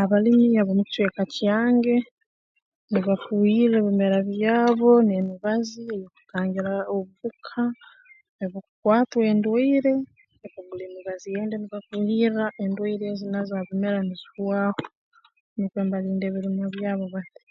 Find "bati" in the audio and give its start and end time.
17.14-17.42